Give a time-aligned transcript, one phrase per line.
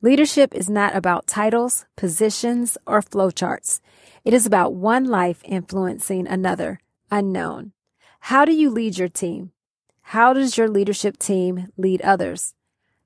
[0.00, 3.80] Leadership is not about titles, positions, or flowcharts.
[4.24, 6.78] It is about one life influencing another,
[7.10, 7.72] unknown.
[8.20, 9.50] How do you lead your team?
[10.02, 12.54] How does your leadership team lead others?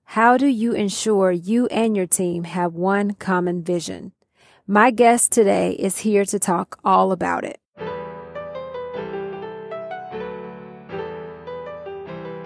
[0.05, 4.13] How do you ensure you and your team have one common vision?
[4.67, 7.59] My guest today is here to talk all about it.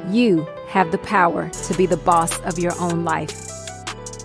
[0.08, 3.65] You have the power to be the boss of your own life.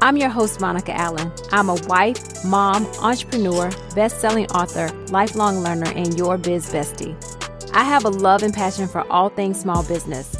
[0.03, 1.31] I'm your host, Monica Allen.
[1.51, 7.15] I'm a wife, mom, entrepreneur, best selling author, lifelong learner, and your biz bestie.
[7.71, 10.35] I have a love and passion for all things small business.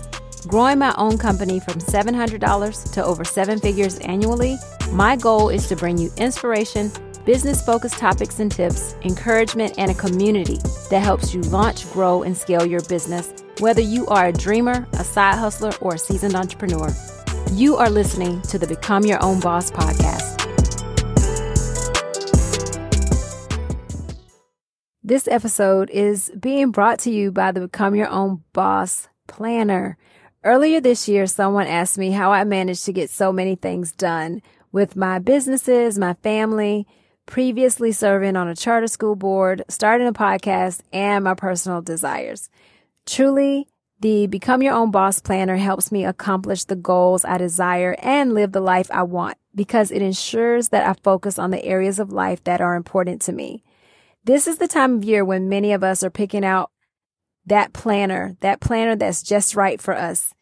[0.47, 4.57] Growing my own company from $700 to over seven figures annually,
[4.93, 6.91] my goal is to bring you inspiration,
[7.23, 10.57] business focused topics and tips, encouragement, and a community
[10.89, 15.03] that helps you launch, grow, and scale your business, whether you are a dreamer, a
[15.03, 16.89] side hustler, or a seasoned entrepreneur.
[17.53, 20.37] You are listening to the Become Your Own Boss podcast.
[25.03, 29.97] This episode is being brought to you by the Become Your Own Boss Planner.
[30.45, 34.41] Earlier this year, someone asked me how I managed to get so many things done
[34.71, 36.87] with my businesses, my family,
[37.25, 42.49] previously serving on a charter school board, starting a podcast, and my personal desires.
[43.05, 43.67] Truly,
[44.01, 48.51] the Become Your Own Boss Planner helps me accomplish the goals I desire and live
[48.51, 52.43] the life I want because it ensures that I focus on the areas of life
[52.45, 53.63] that are important to me.
[54.23, 56.71] This is the time of year when many of us are picking out
[57.45, 60.33] that planner, that planner that's just right for us.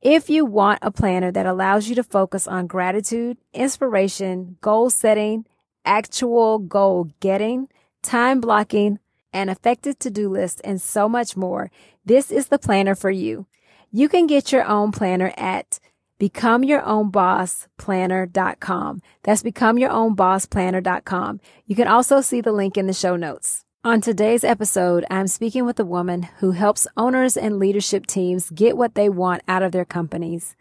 [0.00, 5.44] If you want a planner that allows you to focus on gratitude, inspiration, goal setting,
[5.84, 7.68] actual goal getting,
[8.02, 8.98] time blocking,
[9.32, 11.72] an effective to-do list, and so much more,
[12.04, 13.46] this is the planner for you.
[13.90, 15.80] You can get your own planner at
[16.20, 19.02] becomeyourownbossplanner.com.
[19.22, 21.40] That's becomeyourownbossplanner.com.
[21.66, 23.64] You can also see the link in the show notes.
[23.84, 28.76] On today's episode, I'm speaking with a woman who helps owners and leadership teams get
[28.76, 30.54] what they want out of their companies.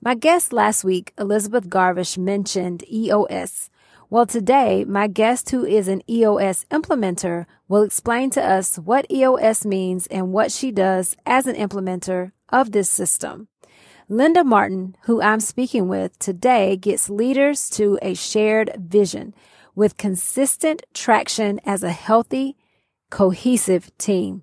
[0.00, 3.70] My guest last week, Elizabeth Garvish, mentioned EOS,
[4.10, 9.64] well, today, my guest who is an EOS implementer will explain to us what EOS
[9.64, 13.46] means and what she does as an implementer of this system.
[14.08, 19.32] Linda Martin, who I'm speaking with today, gets leaders to a shared vision
[19.76, 22.56] with consistent traction as a healthy,
[23.10, 24.42] cohesive team.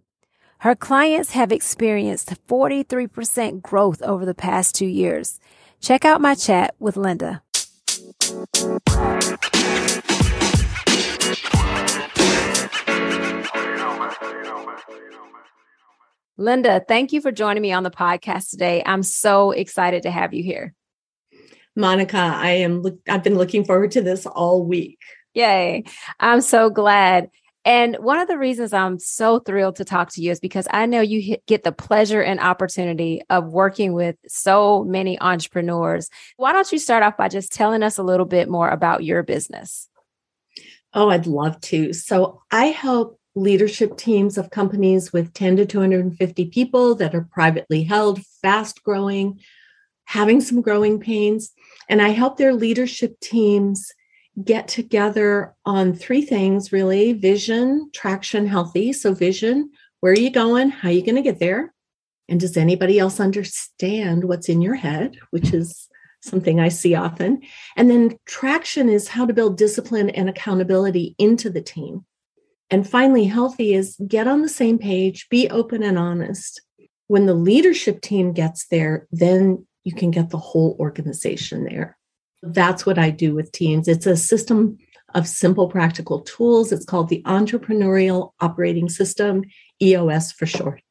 [0.60, 5.42] Her clients have experienced 43% growth over the past two years.
[5.82, 7.44] Check out my chat with Linda.
[16.38, 18.84] Linda, thank you for joining me on the podcast today.
[18.86, 20.74] I'm so excited to have you here.
[21.76, 25.00] Monica, I am I've been looking forward to this all week.
[25.34, 25.84] Yay.
[26.20, 27.30] I'm so glad.
[27.68, 30.86] And one of the reasons I'm so thrilled to talk to you is because I
[30.86, 36.10] know you get the pleasure and opportunity of working with so many entrepreneurs.
[36.38, 39.22] Why don't you start off by just telling us a little bit more about your
[39.22, 39.90] business?
[40.94, 41.92] Oh, I'd love to.
[41.92, 47.84] So, I help leadership teams of companies with 10 to 250 people that are privately
[47.84, 49.42] held, fast growing,
[50.06, 51.52] having some growing pains.
[51.90, 53.92] And I help their leadership teams
[54.44, 58.94] get together on three things really vision, traction, healthy.
[58.94, 60.70] So, vision, where are you going?
[60.70, 61.74] How are you going to get there?
[62.30, 65.88] And does anybody else understand what's in your head, which is
[66.22, 67.42] something I see often?
[67.76, 72.06] And then, traction is how to build discipline and accountability into the team.
[72.70, 76.62] And finally, healthy is get on the same page, be open and honest.
[77.08, 81.98] When the leadership team gets there, then you can get the whole organization there.
[82.42, 83.88] That's what I do with teams.
[83.88, 84.78] It's a system
[85.16, 86.72] of simple, practical tools.
[86.72, 89.44] It's called the Entrepreneurial Operating System,
[89.82, 90.82] EOS for short.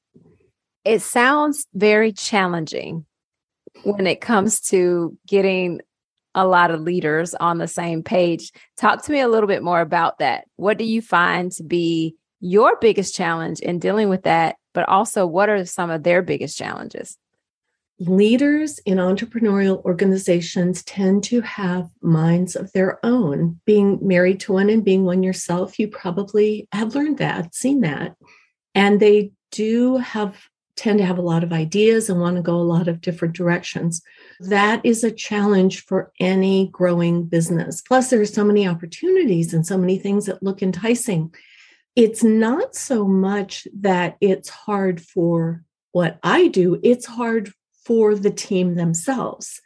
[0.84, 3.06] It sounds very challenging
[3.84, 5.80] when it comes to getting
[6.34, 8.52] a lot of leaders on the same page.
[8.76, 10.44] Talk to me a little bit more about that.
[10.56, 14.56] What do you find to be your biggest challenge in dealing with that?
[14.74, 17.16] But also, what are some of their biggest challenges?
[17.98, 23.60] Leaders in entrepreneurial organizations tend to have minds of their own.
[23.64, 28.16] Being married to one and being one yourself, you probably have learned that, seen that.
[28.74, 30.36] And they do have
[30.76, 33.34] tend to have a lot of ideas and want to go a lot of different
[33.34, 34.02] directions.
[34.40, 37.80] That is a challenge for any growing business.
[37.80, 41.34] Plus, there are so many opportunities and so many things that look enticing.
[41.94, 47.54] It's not so much that it's hard for what I do, it's hard
[47.86, 49.60] for the team themselves.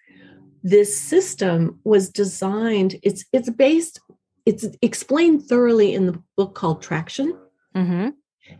[0.62, 4.00] this system was designed, it's it's based,
[4.44, 7.38] it's explained thoroughly in the book called Traction.
[7.74, 8.10] Mm-hmm.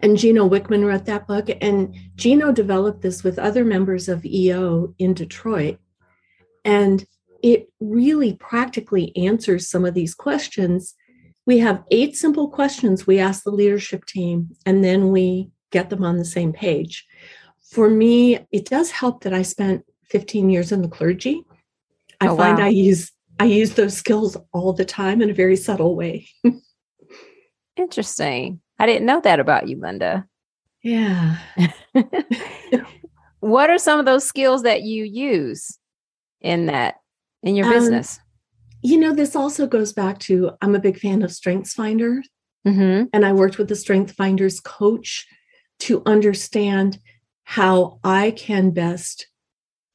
[0.01, 1.51] And Gino Wickman wrote that book.
[1.61, 5.79] And Gino developed this with other members of EO in Detroit.
[6.65, 7.05] And
[7.43, 10.95] it really practically answers some of these questions.
[11.45, 16.05] We have eight simple questions we ask the leadership team, and then we get them
[16.05, 17.07] on the same page.
[17.71, 21.43] For me, it does help that I spent 15 years in the clergy.
[22.21, 22.65] I Oh, find wow.
[22.65, 26.29] I use I use those skills all the time in a very subtle way.
[27.77, 28.61] Interesting.
[28.79, 30.27] I didn't know that about you, Linda.
[30.83, 31.39] Yeah.
[33.41, 35.79] what are some of those skills that you use
[36.41, 36.97] in that
[37.43, 38.19] in your Um, business?
[38.83, 42.23] You know, this also goes back to I'm a big fan of Strengths Finder,
[42.67, 43.05] Mm-hmm.
[43.15, 45.27] and I worked with the Strength Finders coach
[45.81, 46.99] to understand
[47.45, 49.27] how I can best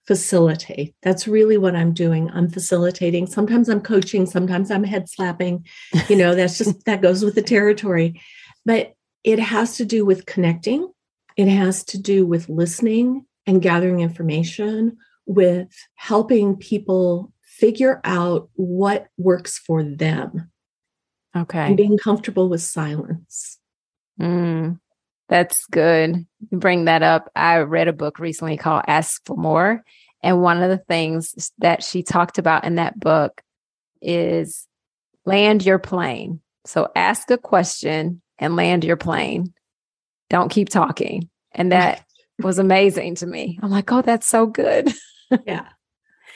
[0.07, 0.93] facilitate.
[1.01, 2.29] That's really what I'm doing.
[2.31, 3.25] I'm facilitating.
[3.27, 5.65] Sometimes I'm coaching, sometimes I'm head slapping.
[6.09, 8.21] You know, that's just that goes with the territory.
[8.65, 8.93] But
[9.23, 10.91] it has to do with connecting,
[11.37, 19.07] it has to do with listening and gathering information, with helping people figure out what
[19.17, 20.51] works for them
[21.35, 21.67] Okay.
[21.67, 23.59] and being comfortable with silence.
[24.21, 24.79] Mm,
[25.27, 26.25] that's good.
[26.51, 27.31] You bring that up.
[27.35, 29.83] I read a book recently called Ask for More.
[30.21, 33.41] And one of the things that she talked about in that book
[34.01, 34.67] is
[35.25, 36.41] land your plane.
[36.65, 39.53] So ask a question and land your plane.
[40.29, 41.29] Don't keep talking.
[41.51, 42.03] And that
[42.39, 43.59] was amazing to me.
[43.61, 44.91] I'm like, oh, that's so good.
[45.45, 45.67] yeah.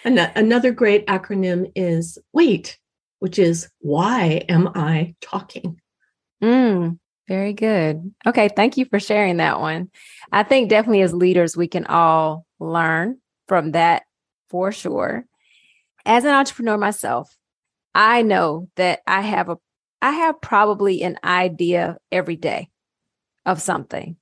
[0.05, 2.77] Ano- Another great acronym is WAIT,
[3.19, 5.81] which is why am I talking?
[6.43, 8.11] Mm, very good.
[8.25, 8.49] Okay.
[8.49, 9.91] Thank you for sharing that one.
[10.31, 14.03] I think definitely as leaders, we can all learn from that
[14.49, 15.25] for sure.
[16.05, 17.37] As an entrepreneur myself,
[17.93, 19.57] I know that I have a
[20.01, 22.69] I have probably an idea every day
[23.45, 24.15] of something.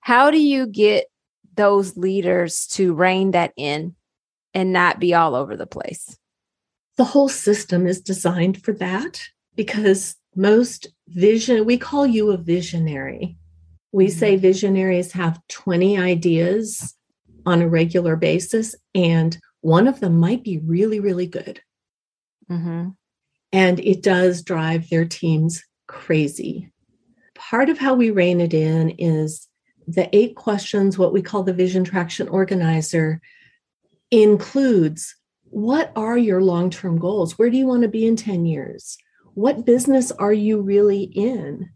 [0.00, 1.06] How do you get
[1.54, 3.96] those leaders to rein that in
[4.54, 6.16] and not be all over the place?
[6.96, 9.20] The whole system is designed for that
[9.56, 13.36] because most vision, we call you a visionary.
[13.92, 16.94] We say visionaries have 20 ideas
[17.46, 21.60] on a regular basis, and one of them might be really, really good.
[22.50, 22.88] Mm-hmm.
[23.52, 26.72] and it does drive their teams crazy.
[27.34, 29.46] Part of how we rein it in is
[29.86, 33.20] the eight questions, what we call the vision traction organizer,
[34.10, 35.14] includes
[35.44, 37.38] what are your long term goals?
[37.38, 38.96] Where do you want to be in 10 years?
[39.38, 41.70] What business are you really in?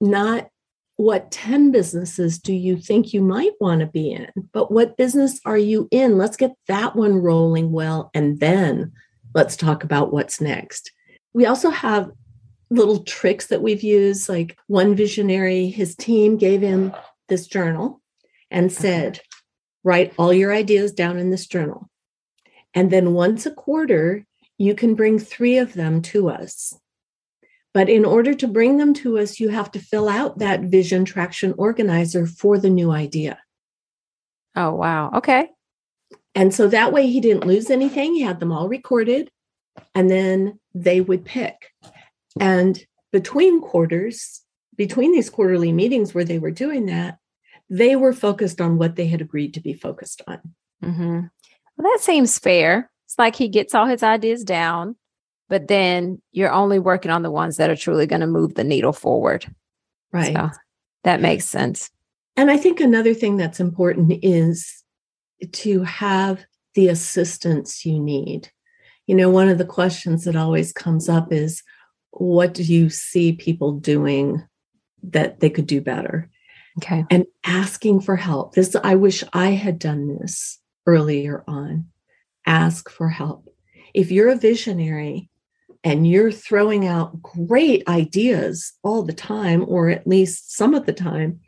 [0.00, 0.48] Not
[0.94, 5.40] what 10 businesses do you think you might want to be in, but what business
[5.44, 6.18] are you in?
[6.18, 8.92] Let's get that one rolling well, and then
[9.34, 10.92] let's talk about what's next.
[11.32, 12.12] We also have
[12.70, 14.28] little tricks that we've used.
[14.28, 16.94] Like one visionary, his team gave him
[17.28, 18.00] this journal
[18.52, 18.80] and uh-huh.
[18.82, 19.20] said,
[19.82, 21.90] write all your ideas down in this journal.
[22.72, 24.24] And then once a quarter,
[24.58, 26.79] you can bring three of them to us.
[27.72, 31.04] But in order to bring them to us, you have to fill out that vision
[31.04, 33.38] traction organizer for the new idea.
[34.56, 35.10] Oh, wow.
[35.14, 35.48] Okay.
[36.34, 38.14] And so that way he didn't lose anything.
[38.14, 39.30] He had them all recorded
[39.94, 41.72] and then they would pick.
[42.38, 44.42] And between quarters,
[44.76, 47.18] between these quarterly meetings where they were doing that,
[47.68, 50.40] they were focused on what they had agreed to be focused on.
[50.82, 51.20] hmm
[51.76, 52.90] Well, that seems fair.
[53.06, 54.96] It's like he gets all his ideas down,
[55.50, 58.64] but then you're only working on the ones that are truly going to move the
[58.64, 59.44] needle forward.
[60.12, 60.34] Right.
[60.34, 60.50] So
[61.02, 61.90] that makes sense.
[62.36, 64.84] And I think another thing that's important is
[65.52, 68.48] to have the assistance you need.
[69.06, 71.62] You know, one of the questions that always comes up is
[72.12, 74.46] what do you see people doing
[75.02, 76.30] that they could do better?
[76.78, 77.04] Okay.
[77.10, 78.54] and asking for help.
[78.54, 81.88] This, I wish I had done this earlier on.
[82.46, 83.52] Ask for help.
[83.92, 85.29] If you're a visionary
[85.82, 90.92] and you're throwing out great ideas all the time, or at least some of the
[90.92, 91.40] time,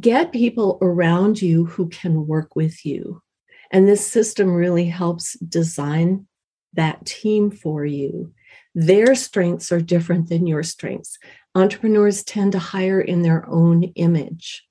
[0.00, 3.22] get people around you who can work with you.
[3.70, 6.26] And this system really helps design
[6.74, 8.32] that team for you.
[8.74, 11.18] Their strengths are different than your strengths
[11.58, 14.64] entrepreneurs tend to hire in their own image.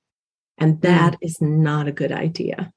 [0.57, 0.79] And hmm.
[0.81, 2.71] that is not a good idea.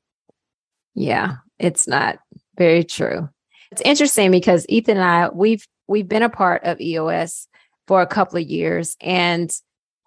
[0.94, 2.18] Yeah, it's not
[2.58, 3.28] very true.
[3.70, 7.48] It's interesting because Ethan and I we've we've been a part of EOS
[7.88, 9.50] for a couple of years and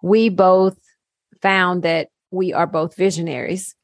[0.02, 0.78] we both
[1.42, 3.76] found that we are both visionaries,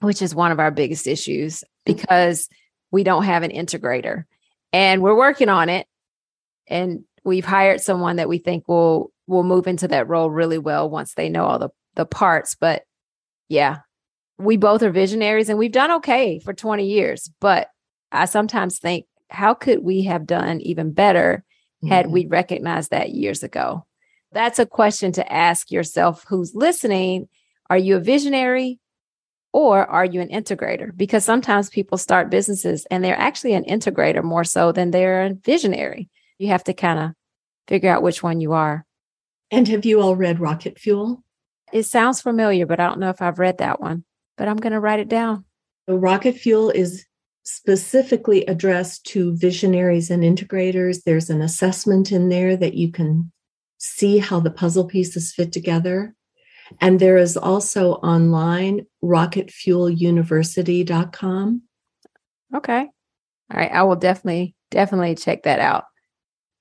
[0.00, 2.48] which is one of our biggest issues because
[2.90, 4.24] we don't have an integrator.
[4.72, 5.86] And we're working on it.
[6.66, 10.90] And we've hired someone that we think will will move into that role really well
[10.90, 12.56] once they know all the the parts.
[12.56, 12.82] But
[13.48, 13.78] yeah,
[14.36, 17.30] we both are visionaries and we've done okay for 20 years.
[17.40, 17.68] But
[18.10, 21.44] I sometimes think, how could we have done even better
[21.88, 22.12] had mm-hmm.
[22.12, 23.86] we recognized that years ago?
[24.32, 27.28] That's a question to ask yourself who's listening.
[27.68, 28.78] Are you a visionary
[29.52, 30.96] or are you an integrator?
[30.96, 35.34] Because sometimes people start businesses and they're actually an integrator more so than they're a
[35.34, 36.08] visionary.
[36.38, 37.10] You have to kind of
[37.66, 38.84] figure out which one you are.
[39.50, 41.24] And have you all read Rocket Fuel?
[41.72, 44.04] It sounds familiar, but I don't know if I've read that one,
[44.36, 45.44] but I'm going to write it down.
[45.86, 47.04] The Rocket Fuel is
[47.42, 51.02] specifically addressed to visionaries and integrators.
[51.04, 53.32] There's an assessment in there that you can
[53.78, 56.14] see how the puzzle pieces fit together.
[56.80, 61.62] And there is also online rocketfueluniversity.com.
[62.54, 62.80] Okay.
[62.80, 62.88] All
[63.50, 63.72] right.
[63.72, 65.86] I will definitely, definitely check that out.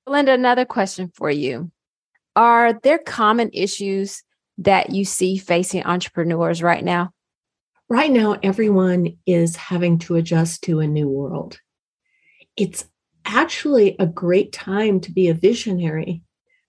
[0.07, 1.69] Linda, another question for you.
[2.36, 4.24] Are there common issues
[4.59, 7.12] that you see facing entrepreneurs right now?
[7.91, 11.60] Right now, everyone is having to adjust to a new world.
[12.55, 12.86] It's
[13.25, 16.22] actually a great time to be a visionary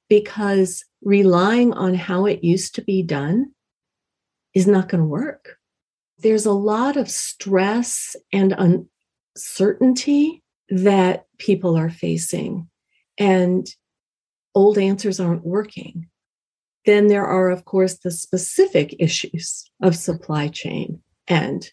[0.08, 3.52] because relying on how it used to be done
[4.54, 5.58] is not going to work.
[6.20, 8.82] There's a lot of stress and
[9.36, 12.70] uncertainty that people are facing,
[13.18, 13.66] and
[14.54, 16.08] old answers aren't working.
[16.86, 21.70] Then there are, of course, the specific issues of supply chain and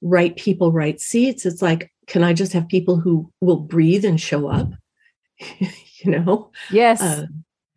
[0.00, 1.44] right people, right seats.
[1.44, 4.70] It's like, can I just have people who will breathe and show up?
[5.58, 6.50] you know?
[6.70, 7.02] Yes.
[7.02, 7.26] Uh,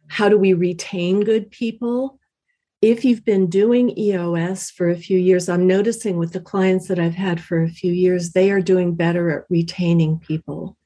[0.07, 2.19] how do we retain good people?
[2.81, 6.99] If you've been doing EOS for a few years, I'm noticing with the clients that
[6.99, 10.77] I've had for a few years, they are doing better at retaining people.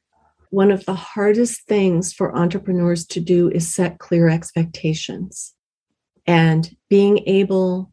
[0.49, 5.55] One of the hardest things for entrepreneurs to do is set clear expectations
[6.25, 7.91] and being able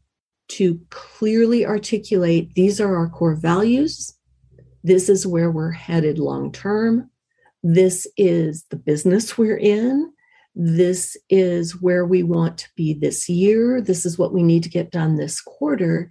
[0.54, 4.16] to clearly articulate these are our core values.
[4.84, 7.11] This is where we're headed long term.
[7.64, 10.12] This is the business we're in.
[10.54, 13.80] This is where we want to be this year.
[13.80, 16.11] This is what we need to get done this quarter.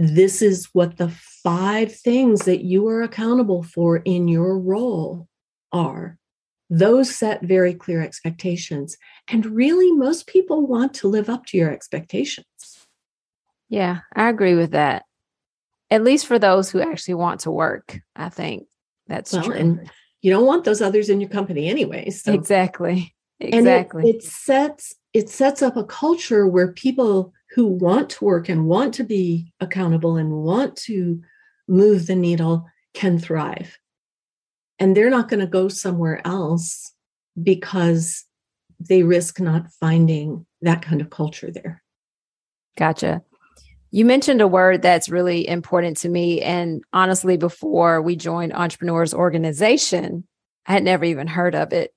[0.00, 1.10] This is what the
[1.44, 5.28] five things that you are accountable for in your role
[5.72, 6.18] are.
[6.70, 8.96] Those set very clear expectations.
[9.28, 12.77] And really, most people want to live up to your expectations.
[13.68, 15.04] Yeah, I agree with that.
[15.90, 18.66] At least for those who actually want to work, I think
[19.06, 19.54] that's well, true.
[19.54, 22.10] And you don't want those others in your company anyway.
[22.10, 22.32] So.
[22.32, 23.14] Exactly.
[23.40, 24.02] Exactly.
[24.04, 28.48] And it, it sets it sets up a culture where people who want to work
[28.48, 31.22] and want to be accountable and want to
[31.66, 33.78] move the needle can thrive.
[34.78, 36.92] And they're not going to go somewhere else
[37.40, 38.24] because
[38.80, 41.82] they risk not finding that kind of culture there.
[42.76, 43.22] Gotcha.
[43.90, 46.42] You mentioned a word that's really important to me.
[46.42, 50.24] And honestly, before we joined Entrepreneurs Organization,
[50.66, 51.94] I had never even heard of it.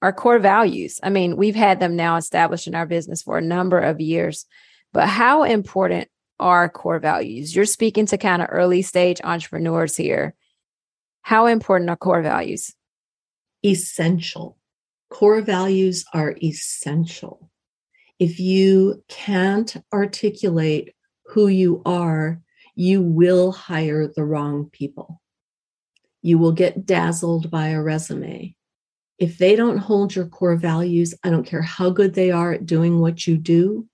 [0.00, 1.00] Our core values.
[1.02, 4.46] I mean, we've had them now established in our business for a number of years,
[4.92, 7.56] but how important are core values?
[7.56, 10.34] You're speaking to kind of early stage entrepreneurs here.
[11.22, 12.74] How important are core values?
[13.64, 14.58] Essential.
[15.10, 17.50] Core values are essential.
[18.18, 20.94] If you can't articulate
[21.26, 22.40] who you are,
[22.74, 25.20] you will hire the wrong people.
[26.22, 28.56] You will get dazzled by a resume.
[29.18, 32.66] If they don't hold your core values, I don't care how good they are at
[32.66, 33.86] doing what you do,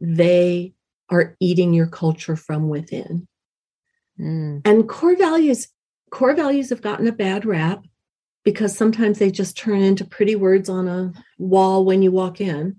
[0.00, 0.74] they
[1.08, 3.26] are eating your culture from within.
[4.20, 4.62] Mm.
[4.64, 5.68] And core values,
[6.10, 7.84] core values have gotten a bad rap
[8.44, 12.76] because sometimes they just turn into pretty words on a wall when you walk in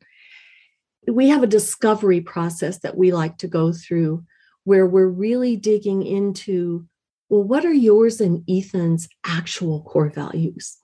[1.08, 4.24] we have a discovery process that we like to go through
[4.64, 6.88] where we're really digging into
[7.30, 10.78] well, what are yours and Ethan's actual core values?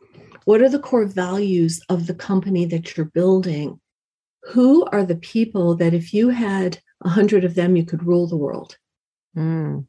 [0.46, 3.80] What are the core values of the company that you're building?
[4.54, 8.26] Who are the people that if you had a hundred of them, you could rule
[8.26, 8.78] the world?
[9.38, 9.86] Mm.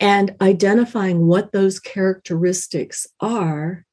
[0.00, 3.84] And identifying what those characteristics are,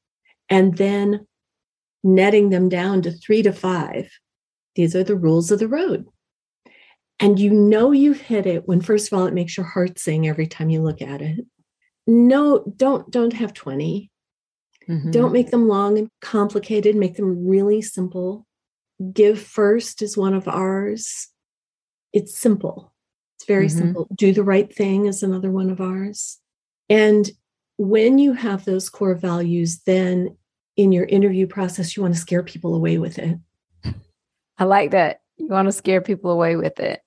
[0.48, 1.26] and then
[2.02, 4.08] netting them down to three to five
[4.74, 6.06] these are the rules of the road.
[7.20, 10.26] And you know you've hit it when first of all it makes your heart sing
[10.26, 11.46] every time you look at it.
[12.06, 14.10] No, don't don't have 20.
[14.88, 15.10] Mm-hmm.
[15.12, 18.46] Don't make them long and complicated, make them really simple.
[19.12, 21.28] Give first is one of ours.
[22.12, 22.92] It's simple.
[23.36, 23.78] It's very mm-hmm.
[23.78, 24.08] simple.
[24.14, 26.38] Do the right thing is another one of ours.
[26.88, 27.30] And
[27.76, 30.36] when you have those core values, then
[30.76, 33.38] in your interview process, you want to scare people away with it.
[34.62, 35.22] I like that.
[35.38, 37.00] You want to scare people away with it.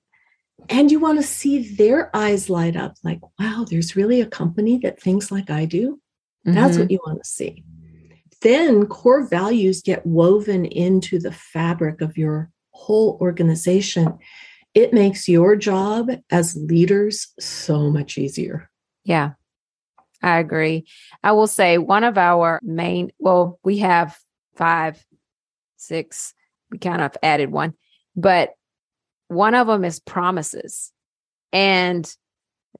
[0.68, 4.76] And you want to see their eyes light up like, wow, there's really a company
[4.82, 5.98] that thinks like I do.
[6.44, 6.80] That's mm-hmm.
[6.82, 7.64] what you want to see.
[8.42, 14.18] Then core values get woven into the fabric of your whole organization.
[14.74, 18.70] It makes your job as leaders so much easier.
[19.02, 19.30] Yeah,
[20.22, 20.84] I agree.
[21.22, 24.18] I will say one of our main, well, we have
[24.56, 25.02] five,
[25.78, 26.34] six,
[26.70, 27.74] we kind of added one,
[28.14, 28.54] but
[29.28, 30.92] one of them is promises.
[31.52, 32.10] And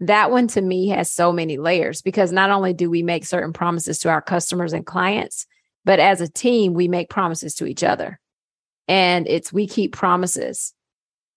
[0.00, 3.52] that one to me has so many layers because not only do we make certain
[3.52, 5.46] promises to our customers and clients,
[5.84, 8.20] but as a team, we make promises to each other.
[8.88, 10.74] And it's we keep promises.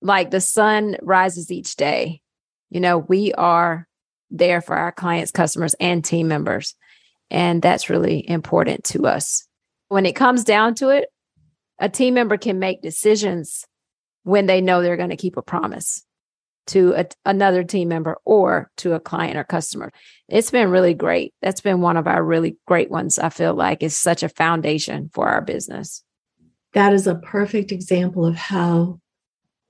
[0.01, 2.21] Like the sun rises each day.
[2.69, 3.87] You know, we are
[4.29, 6.75] there for our clients, customers, and team members.
[7.31, 9.47] And that's really important to us.
[9.87, 11.09] When it comes down to it,
[11.79, 13.65] a team member can make decisions
[14.23, 16.03] when they know they're going to keep a promise
[16.67, 19.91] to a, another team member or to a client or customer.
[20.27, 21.33] It's been really great.
[21.41, 23.17] That's been one of our really great ones.
[23.17, 26.03] I feel like is such a foundation for our business.
[26.73, 28.99] That is a perfect example of how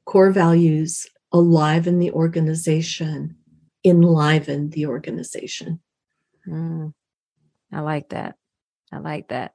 [0.06, 3.36] core values alive in the organization
[3.86, 5.80] enliven the organization.
[6.48, 6.94] Mm,
[7.72, 8.36] I like that.
[8.92, 9.54] I like that.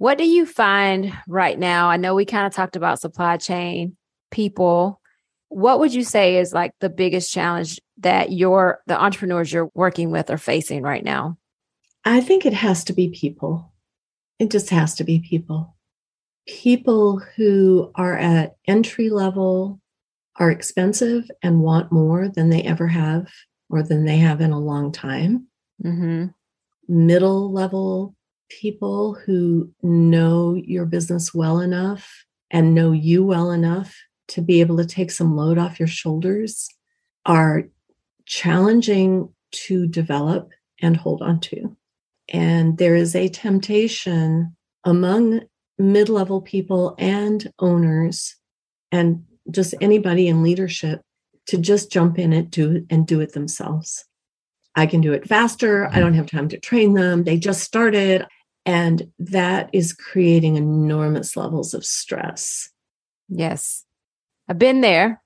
[0.00, 1.90] What do you find right now?
[1.90, 3.98] I know we kind of talked about supply chain,
[4.30, 4.98] people.
[5.50, 10.10] What would you say is like the biggest challenge that your the entrepreneurs you're working
[10.10, 11.36] with are facing right now?
[12.02, 13.74] I think it has to be people.
[14.38, 15.76] It just has to be people.
[16.48, 19.82] People who are at entry level
[20.36, 23.26] are expensive and want more than they ever have
[23.68, 25.46] or than they have in a long time.
[25.84, 26.28] Mm-hmm.
[26.88, 28.14] Middle level
[28.50, 33.96] people who know your business well enough and know you well enough
[34.28, 36.68] to be able to take some load off your shoulders
[37.26, 37.64] are
[38.26, 41.76] challenging to develop and hold on to.
[42.28, 45.40] And there is a temptation among
[45.78, 48.36] mid level people and owners
[48.92, 51.00] and just anybody in leadership
[51.46, 54.04] to just jump in it do and do it themselves.
[54.76, 55.86] I can do it faster.
[55.86, 56.00] I mm-hmm.
[56.00, 57.24] don't have time to train them.
[57.24, 58.26] They just started.
[58.66, 62.70] And that is creating enormous levels of stress.
[63.28, 63.84] Yes.
[64.48, 65.22] I've been there.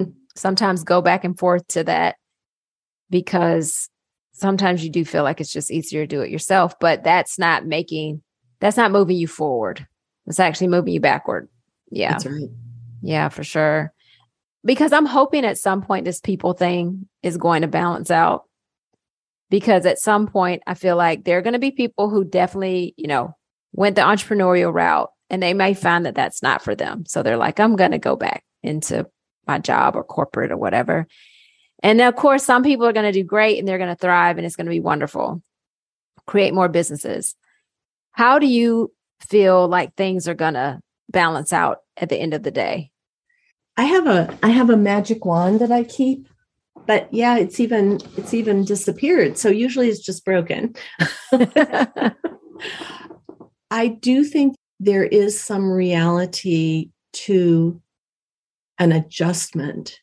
[0.36, 2.16] sometimes go back and forth to that
[3.10, 3.88] because
[4.32, 7.66] sometimes you do feel like it's just easier to do it yourself, but that's not
[7.66, 8.22] making,
[8.60, 9.86] that's not moving you forward.
[10.26, 11.48] It's actually moving you backward.
[11.90, 12.12] Yeah.
[12.12, 12.48] That's right.
[13.02, 13.92] Yeah, for sure
[14.64, 18.44] because I'm hoping at some point this people thing is going to balance out.
[19.50, 22.94] Because at some point, I feel like there are going to be people who definitely,
[22.96, 23.34] you know,
[23.72, 27.04] went the entrepreneurial route and they may find that that's not for them.
[27.06, 29.06] So they're like, I'm going to go back into
[29.46, 31.06] my job or corporate or whatever.
[31.82, 34.36] And of course, some people are going to do great and they're going to thrive
[34.36, 35.42] and it's going to be wonderful,
[36.26, 37.34] create more businesses.
[38.12, 42.42] How do you feel like things are going to balance out at the end of
[42.42, 42.90] the day?
[43.76, 46.27] I have a I have a magic wand that I keep,
[46.88, 49.38] but yeah, it's even it's even disappeared.
[49.38, 50.74] So usually it's just broken.
[53.70, 57.80] I do think there is some reality to
[58.78, 60.00] an adjustment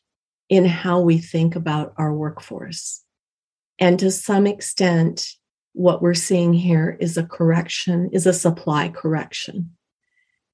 [0.48, 3.02] in how we think about our workforce.
[3.78, 5.28] And to some extent,
[5.72, 9.76] what we're seeing here is a correction, is a supply correction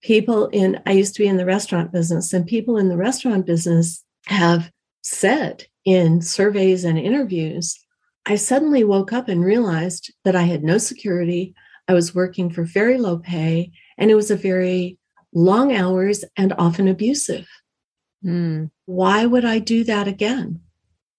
[0.03, 3.47] people in, I used to be in the restaurant business, and people in the restaurant
[3.47, 4.71] business have
[5.03, 7.79] said in surveys and interviews,
[8.27, 11.55] I suddenly woke up and realized that I had no security.
[11.89, 14.99] I was working for very low pay, and it was a very
[15.33, 17.49] long hours and often abusive.
[18.25, 18.71] Mm.
[18.87, 20.61] Why would I do that again?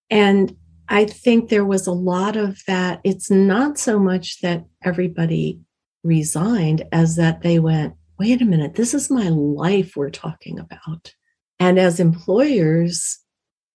[0.10, 0.56] And
[0.88, 3.02] I think there was a lot of that.
[3.04, 5.60] It's not so much that everybody
[6.04, 11.14] resigned as that they went, wait a minute, this is my life we're talking about.
[11.60, 13.20] And as employers,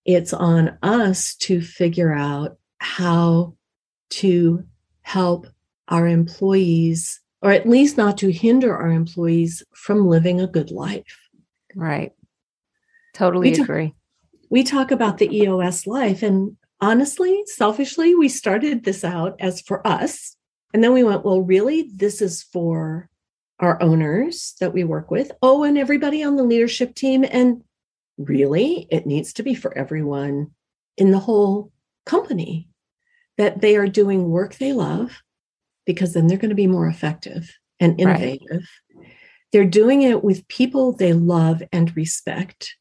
[0.04, 3.54] it's on us to figure out how
[4.10, 4.64] to
[5.02, 5.46] help
[5.88, 11.28] our employees, or at least not to hinder our employees from living a good life.
[11.74, 12.12] Right.
[13.14, 13.94] Totally we agree.
[14.50, 19.86] we talk about the EOS life, and honestly, selfishly, we started this out as for
[19.86, 20.36] us.
[20.72, 23.08] And then we went, well, really, this is for
[23.60, 25.32] our owners that we work with.
[25.42, 27.24] Oh, and everybody on the leadership team.
[27.28, 27.62] And
[28.18, 30.50] really, it needs to be for everyone
[30.96, 31.72] in the whole
[32.04, 32.68] company
[33.38, 35.22] that they are doing work they love
[35.86, 38.68] because then they're going to be more effective and innovative.
[38.98, 39.08] Right.
[39.52, 42.76] They're doing it with people they love and respect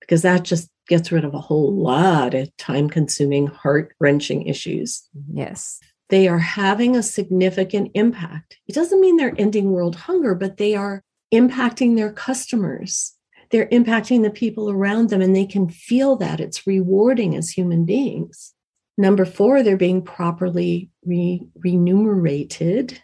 [0.00, 5.08] because that just gets rid of a whole lot of time consuming, heart wrenching issues.
[5.32, 5.80] Yes.
[6.10, 8.58] They are having a significant impact.
[8.66, 13.14] It doesn't mean they're ending world hunger, but they are impacting their customers.
[13.52, 16.40] They're impacting the people around them, and they can feel that.
[16.40, 18.54] It's rewarding as human beings.
[18.98, 23.00] Number four, they're being properly re- remunerated,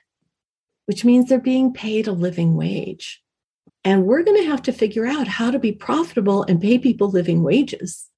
[0.87, 3.23] which means they're being paid a living wage.
[3.85, 7.11] And we're going to have to figure out how to be profitable and pay people
[7.11, 8.09] living wages.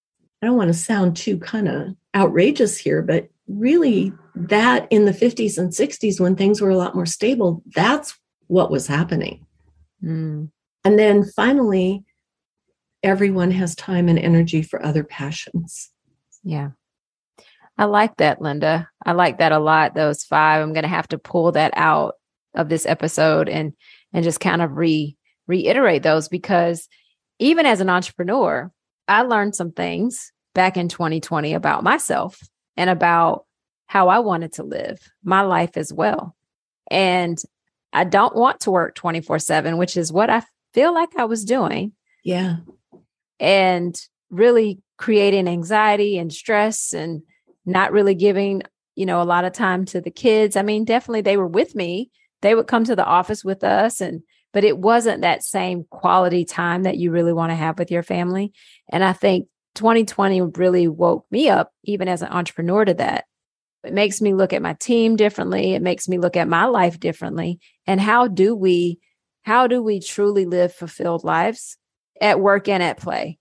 [0.40, 5.12] I don't want to sound too kind of outrageous here, but really, that in the
[5.12, 8.16] 50s and 60s, when things were a lot more stable, that's
[8.46, 9.44] what was happening.
[10.02, 10.50] Mm.
[10.84, 12.04] And then finally,
[13.02, 15.90] everyone has time and energy for other passions.
[16.42, 16.70] Yeah.
[17.78, 18.88] I like that, Linda.
[19.04, 19.94] I like that a lot.
[19.94, 20.62] Those five.
[20.62, 22.14] I'm going to have to pull that out
[22.54, 23.72] of this episode and
[24.12, 26.88] and just kind of re reiterate those because
[27.38, 28.70] even as an entrepreneur,
[29.08, 32.40] I learned some things back in 2020 about myself
[32.76, 33.46] and about
[33.86, 36.36] how I wanted to live my life as well.
[36.90, 37.38] And
[37.92, 40.42] I don't want to work 24 7, which is what I
[40.74, 41.92] feel like I was doing.
[42.22, 42.56] Yeah.
[43.40, 44.00] And
[44.30, 47.22] really creating anxiety and stress and
[47.66, 48.62] not really giving,
[48.94, 50.56] you know, a lot of time to the kids.
[50.56, 52.10] I mean, definitely they were with me.
[52.42, 54.22] They would come to the office with us and
[54.52, 58.02] but it wasn't that same quality time that you really want to have with your
[58.02, 58.52] family.
[58.88, 63.26] And I think 2020 really woke me up even as an entrepreneur to that.
[63.84, 65.74] It makes me look at my team differently.
[65.74, 67.60] It makes me look at my life differently.
[67.86, 68.98] And how do we
[69.42, 71.78] how do we truly live fulfilled lives
[72.20, 73.38] at work and at play?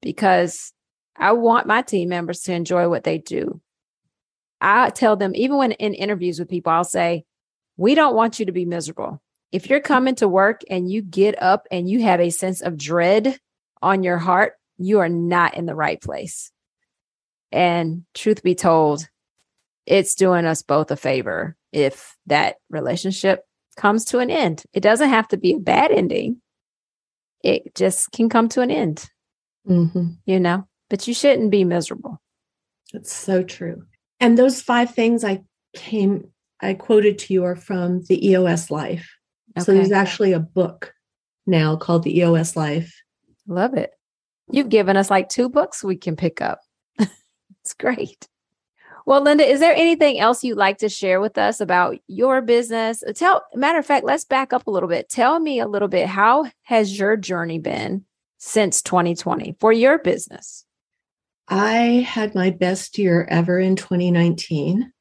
[0.00, 0.72] Because
[1.16, 3.60] I want my team members to enjoy what they do.
[4.60, 7.24] I tell them, even when in interviews with people, I'll say,
[7.76, 9.20] we don't want you to be miserable.
[9.50, 12.76] If you're coming to work and you get up and you have a sense of
[12.76, 13.38] dread
[13.82, 16.50] on your heart, you are not in the right place.
[17.50, 19.08] And truth be told,
[19.84, 23.44] it's doing us both a favor if that relationship
[23.76, 24.62] comes to an end.
[24.72, 26.40] It doesn't have to be a bad ending,
[27.42, 29.08] it just can come to an end,
[29.68, 30.10] mm-hmm.
[30.26, 32.20] you know, but you shouldn't be miserable.
[32.92, 33.84] That's so true.
[34.20, 35.42] And those five things I
[35.74, 39.10] came, I quoted to you are from the EOS Life.
[39.56, 39.64] Okay.
[39.64, 40.94] So there's actually a book
[41.46, 42.94] now called the EOS Life.
[43.46, 43.90] Love it.
[44.50, 46.60] You've given us like two books we can pick up.
[46.98, 48.28] it's great.
[49.06, 53.02] Well, Linda, is there anything else you'd like to share with us about your business?
[53.02, 55.08] Uh, tell matter of fact, let's back up a little bit.
[55.08, 58.04] Tell me a little bit how has your journey been
[58.38, 60.64] since 2020 for your business?
[61.48, 64.92] I had my best year ever in 2019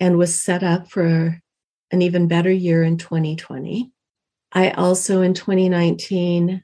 [0.00, 1.40] and was set up for
[1.90, 3.90] an even better year in 2020.
[4.52, 6.62] I also in 2019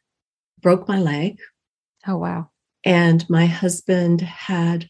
[0.60, 1.38] broke my leg.
[2.06, 2.50] Oh, wow.
[2.84, 4.88] And my husband had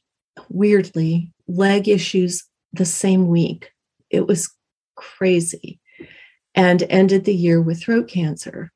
[0.49, 3.73] weirdly leg issues the same week.
[4.11, 4.55] It was
[4.95, 5.81] crazy
[6.55, 8.73] and ended the year with throat cancer.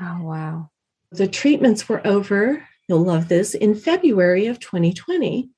[0.00, 0.70] Oh, wow.
[1.10, 2.66] The treatments were over.
[2.88, 5.50] You'll love this in February of 2020.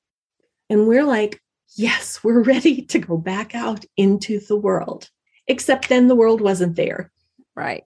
[0.69, 1.41] And we're like,
[1.75, 5.09] yes, we're ready to go back out into the world.
[5.47, 7.11] Except then the world wasn't there.
[7.55, 7.83] Right.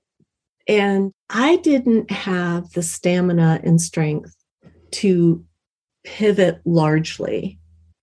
[0.67, 4.35] And I didn't have the stamina and strength
[4.91, 5.43] to
[6.03, 7.59] pivot largely.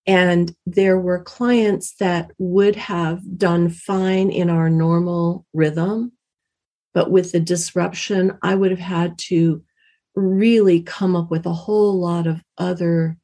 [0.06, 6.12] And there were clients that would have done fine in our normal rhythm.
[6.92, 9.62] But with the disruption, I would have had to
[10.14, 13.16] really come up with a whole lot of other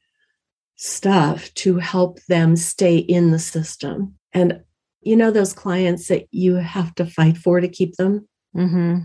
[0.76, 4.14] stuff to help them stay in the system.
[4.32, 4.62] And
[5.02, 8.28] you know, those clients that you have to fight for to keep them?
[8.56, 8.98] Mm-hmm.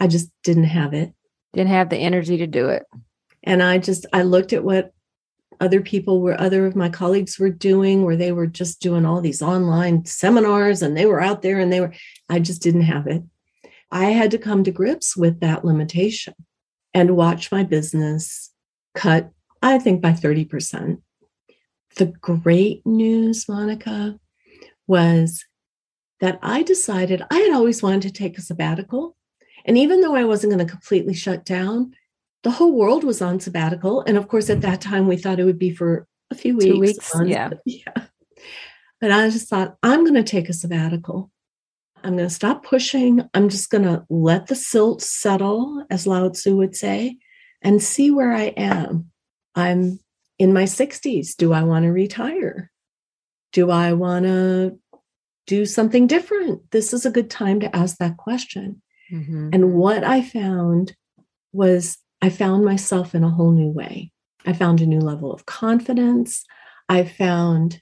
[0.00, 1.12] I just didn't have it.
[1.52, 2.84] Didn't have the energy to do it.
[3.42, 4.92] And I just, I looked at what
[5.60, 9.20] other people were, other of my colleagues were doing, where they were just doing all
[9.20, 11.92] these online seminars and they were out there and they were,
[12.28, 13.22] I just didn't have it.
[13.90, 16.34] I had to come to grips with that limitation
[16.94, 18.52] and watch my business
[18.94, 19.30] cut,
[19.62, 21.00] I think, by 30%.
[21.96, 24.18] The great news, Monica,
[24.86, 25.44] was
[26.20, 29.16] that I decided I had always wanted to take a sabbatical.
[29.64, 31.94] And even though I wasn't going to completely shut down,
[32.48, 34.00] the whole world was on sabbatical.
[34.06, 36.64] And of course, at that time, we thought it would be for a few weeks.
[36.64, 37.50] Two weeks yeah.
[37.66, 38.06] yeah.
[39.02, 41.30] But I just thought, I'm going to take a sabbatical.
[42.02, 43.28] I'm going to stop pushing.
[43.34, 47.18] I'm just going to let the silt settle, as Lao Tzu would say,
[47.60, 49.10] and see where I am.
[49.54, 50.00] I'm
[50.38, 51.36] in my 60s.
[51.36, 52.70] Do I want to retire?
[53.52, 54.78] Do I want to
[55.46, 56.70] do something different?
[56.70, 58.80] This is a good time to ask that question.
[59.12, 59.50] Mm-hmm.
[59.52, 60.96] And what I found
[61.52, 64.10] was I found myself in a whole new way.
[64.46, 66.44] I found a new level of confidence.
[66.88, 67.80] I found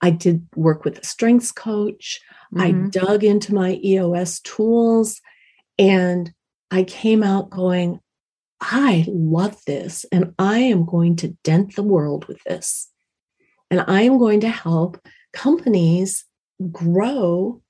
[0.00, 2.20] I did work with a strengths coach.
[2.54, 2.60] Mm-hmm.
[2.60, 5.20] I dug into my EOS tools
[5.78, 6.32] and
[6.70, 8.00] I came out going,
[8.60, 12.90] I love this and I am going to dent the world with this.
[13.70, 15.00] And I am going to help
[15.32, 16.24] companies
[16.70, 17.60] grow.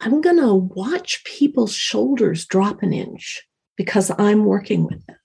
[0.00, 3.42] I'm going to watch people's shoulders drop an inch
[3.76, 5.16] because I'm working with them.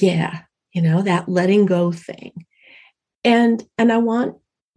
[0.00, 2.46] Yeah, you know, that letting go thing.
[3.22, 4.36] And and I want,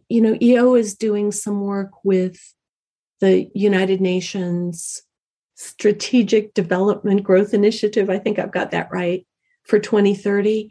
[0.09, 2.37] you know, EO is doing some work with
[3.19, 5.01] the United Nations
[5.55, 8.09] Strategic Development Growth Initiative.
[8.09, 9.25] I think I've got that right
[9.63, 10.69] for 2030.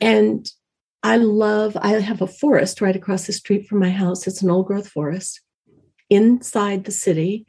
[0.00, 0.50] And
[1.02, 4.26] I love, I have a forest right across the street from my house.
[4.26, 5.40] It's an old growth forest
[6.08, 7.46] inside the city.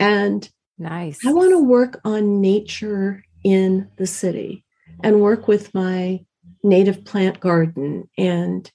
[0.00, 1.24] And nice.
[1.24, 4.64] I want to work on nature in the city
[5.02, 6.24] and work with my
[6.62, 8.08] native plant garden.
[8.16, 8.70] And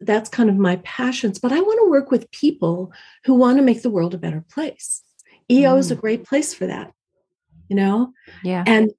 [0.00, 1.38] that's kind of my passions.
[1.38, 2.92] But I want to work with people
[3.24, 5.02] who want to make the world a better place.
[5.50, 5.78] EO mm.
[5.78, 6.00] is a mm.
[6.00, 6.92] great place for that,
[7.68, 8.12] you know?
[8.42, 8.64] Yeah.
[8.66, 8.92] And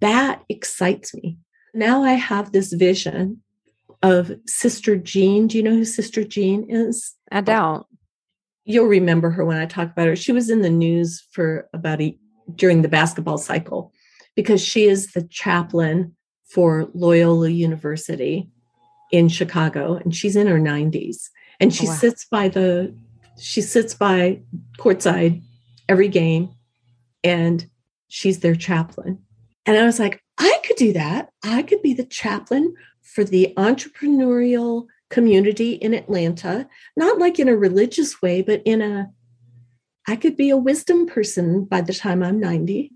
[0.00, 1.38] that excites me.
[1.72, 3.42] Now I have this vision
[4.02, 5.46] of Sister Jean.
[5.46, 7.14] Do you know who Sister Jean is?
[7.32, 7.86] I don't.
[8.64, 10.16] You'll remember her when I talk about her.
[10.16, 12.16] She was in the news for about a
[12.54, 13.92] during the basketball cycle
[14.36, 18.48] because she is the chaplain for Loyola University
[19.10, 21.28] in Chicago and she's in her 90s
[21.60, 21.96] and she oh, wow.
[21.96, 22.94] sits by the
[23.38, 24.40] she sits by
[24.78, 25.42] courtside
[25.88, 26.50] every game
[27.22, 27.68] and
[28.08, 29.18] she's their chaplain.
[29.66, 31.30] And I was like, I could do that.
[31.42, 37.56] I could be the chaplain for the entrepreneurial community in Atlanta, not like in a
[37.56, 39.10] religious way, but in a,
[40.06, 42.90] I could be a wisdom person by the time I'm 90.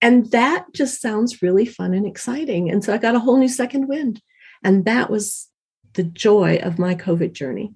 [0.00, 2.70] And that just sounds really fun and exciting.
[2.70, 4.22] And so I got a whole new second wind.
[4.62, 5.48] And that was
[5.94, 7.74] the joy of my COVID journey.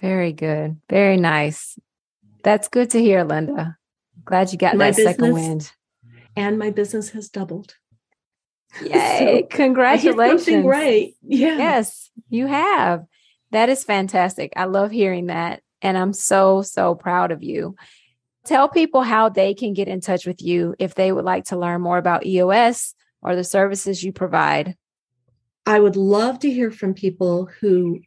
[0.00, 0.80] Very good.
[0.90, 1.78] Very nice.
[2.42, 3.76] That's good to hear, Linda.
[4.24, 5.72] Glad you got my that second wind.
[6.36, 7.76] And my business has doubled.
[8.82, 9.42] Yay.
[9.42, 10.66] So Congratulations.
[10.66, 11.14] right.
[11.22, 11.56] Yeah.
[11.56, 13.04] Yes, you have.
[13.52, 14.52] That is fantastic.
[14.56, 15.62] I love hearing that.
[15.80, 17.76] And I'm so, so proud of you.
[18.44, 21.56] Tell people how they can get in touch with you if they would like to
[21.56, 24.76] learn more about EOS or the services you provide.
[25.66, 28.00] I would love to hear from people who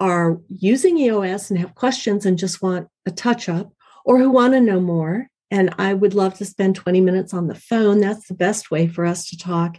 [0.00, 3.72] are using EOS and have questions and just want a touch up
[4.04, 5.28] or who want to know more.
[5.50, 8.00] And I would love to spend 20 minutes on the phone.
[8.00, 9.78] That's the best way for us to talk.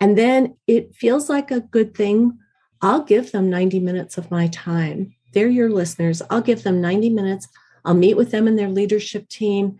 [0.00, 2.38] And then it feels like a good thing.
[2.80, 5.14] I'll give them 90 minutes of my time.
[5.34, 6.22] They're your listeners.
[6.30, 7.48] I'll give them 90 minutes.
[7.84, 9.78] I'll meet with them and their leadership team,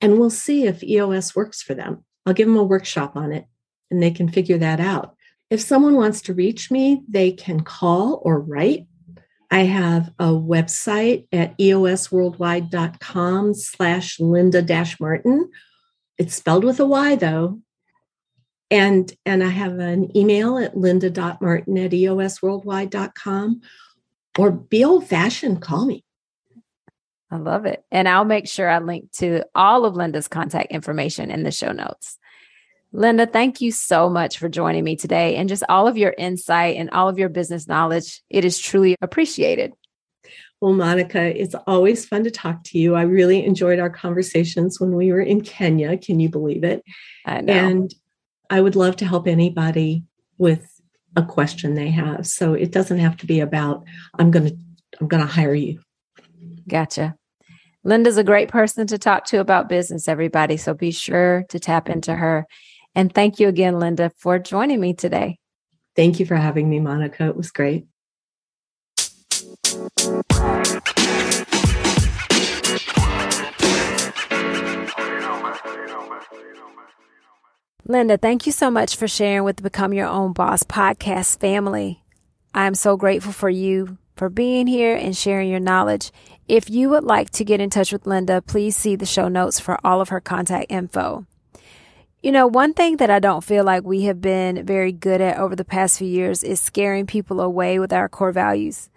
[0.00, 2.04] and we'll see if EOS works for them.
[2.26, 3.46] I'll give them a workshop on it
[3.90, 5.16] and they can figure that out.
[5.50, 8.86] If someone wants to reach me, they can call or write
[9.52, 15.50] I have a website at eosworldwide.com slash Linda dash Martin.
[16.16, 17.60] It's spelled with a Y though.
[18.70, 23.60] And, and I have an email at linda.martin at eosworldwide.com
[24.38, 26.01] or be old fashioned, call me.
[27.32, 27.82] I love it.
[27.90, 31.72] And I'll make sure I link to all of Linda's contact information in the show
[31.72, 32.18] notes.
[32.92, 36.76] Linda, thank you so much for joining me today and just all of your insight
[36.76, 38.20] and all of your business knowledge.
[38.28, 39.72] It is truly appreciated.
[40.60, 42.96] Well, Monica, it's always fun to talk to you.
[42.96, 45.96] I really enjoyed our conversations when we were in Kenya.
[45.96, 46.84] Can you believe it?
[47.24, 47.54] I know.
[47.54, 47.94] And
[48.50, 50.04] I would love to help anybody
[50.36, 50.68] with
[51.16, 52.26] a question they have.
[52.26, 53.84] So it doesn't have to be about
[54.18, 54.56] I'm going to
[55.00, 55.80] I'm going to hire you.
[56.68, 57.16] Gotcha.
[57.84, 60.56] Linda's a great person to talk to about business, everybody.
[60.56, 62.46] So be sure to tap into her.
[62.94, 65.38] And thank you again, Linda, for joining me today.
[65.96, 67.26] Thank you for having me, Monica.
[67.26, 67.86] It was great.
[77.84, 82.04] Linda, thank you so much for sharing with the Become Your Own Boss podcast family.
[82.54, 86.12] I am so grateful for you for being here and sharing your knowledge.
[86.48, 89.60] If you would like to get in touch with Linda, please see the show notes
[89.60, 91.24] for all of her contact info.
[92.20, 95.38] You know, one thing that I don't feel like we have been very good at
[95.38, 98.90] over the past few years is scaring people away with our core values.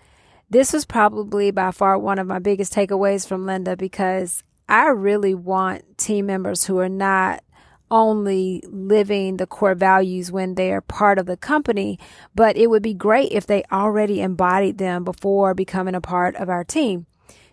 [0.49, 5.35] This was probably by far one of my biggest takeaways from Linda because I really
[5.35, 7.43] want team members who are not
[7.91, 11.99] only living the core values when they're part of the company,
[12.33, 16.49] but it would be great if they already embodied them before becoming a part of
[16.49, 17.05] our team.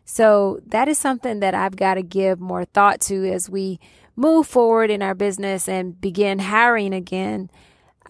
[0.05, 3.81] So that is something that I've got to give more thought to as we
[4.17, 7.51] move forward in our business and begin hiring again.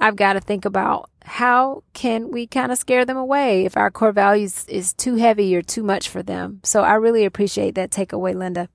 [0.01, 3.91] I've got to think about how can we kind of scare them away if our
[3.91, 6.61] core values is too heavy or too much for them.
[6.65, 8.69] So I really appreciate that takeaway, Linda.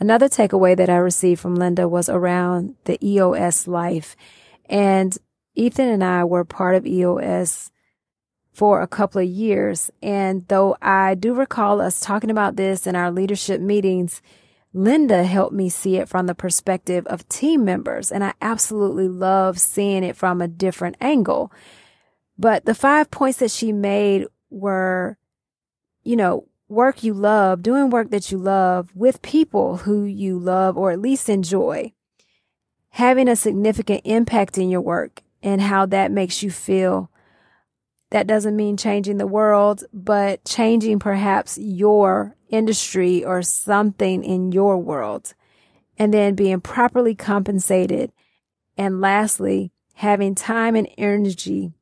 [0.00, 4.16] Another takeaway that I received from Linda was around the EOS life.
[4.66, 5.16] And
[5.54, 7.70] Ethan and I were part of EOS
[8.58, 9.88] for a couple of years.
[10.02, 14.20] And though I do recall us talking about this in our leadership meetings,
[14.74, 18.10] Linda helped me see it from the perspective of team members.
[18.10, 21.52] And I absolutely love seeing it from a different angle.
[22.36, 25.18] But the five points that she made were,
[26.02, 30.76] you know, work you love, doing work that you love with people who you love
[30.76, 31.92] or at least enjoy,
[32.88, 37.08] having a significant impact in your work and how that makes you feel.
[38.10, 44.78] That doesn't mean changing the world, but changing perhaps your industry or something in your
[44.78, 45.34] world.
[45.98, 48.12] And then being properly compensated.
[48.76, 51.72] And lastly, having time and energy.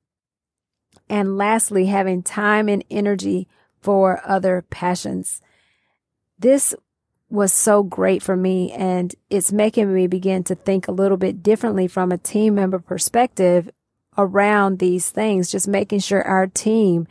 [1.09, 3.47] And lastly, having time and energy
[3.81, 5.41] for other passions.
[6.39, 6.75] This
[7.29, 11.43] was so great for me and it's making me begin to think a little bit
[11.43, 13.69] differently from a team member perspective
[14.19, 17.07] around these things, just making sure our team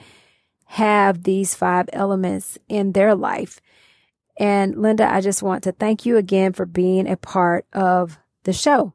[0.65, 3.61] have these five elements in their life.
[4.37, 8.53] And Linda, I just want to thank you again for being a part of the
[8.53, 8.93] show.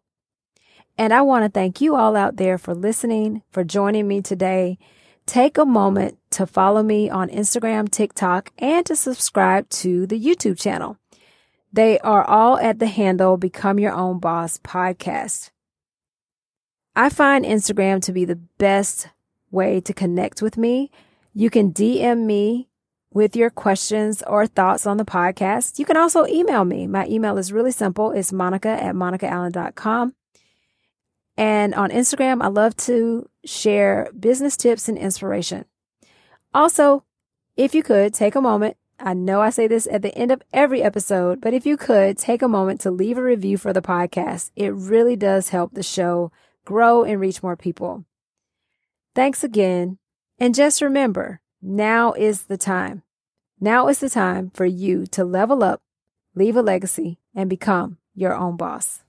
[0.98, 4.78] And I want to thank you all out there for listening, for joining me today.
[5.24, 10.60] Take a moment to follow me on Instagram, TikTok, and to subscribe to the YouTube
[10.60, 10.98] channel.
[11.72, 15.50] They are all at the handle Become Your Own Boss podcast.
[17.00, 19.08] I find Instagram to be the best
[19.50, 20.90] way to connect with me.
[21.32, 22.68] You can DM me
[23.10, 25.78] with your questions or thoughts on the podcast.
[25.78, 26.86] You can also email me.
[26.86, 28.10] My email is really simple.
[28.10, 30.14] It's monica at monicaallen.com.
[31.38, 35.64] And on Instagram, I love to share business tips and inspiration.
[36.52, 37.04] Also,
[37.56, 40.42] if you could take a moment, I know I say this at the end of
[40.52, 43.80] every episode, but if you could take a moment to leave a review for the
[43.80, 46.30] podcast, it really does help the show
[46.70, 48.04] grow and reach more people.
[49.12, 49.98] Thanks again.
[50.38, 53.02] And just remember, now is the time.
[53.58, 55.80] Now is the time for you to level up,
[56.36, 59.02] leave a legacy, and become your own boss.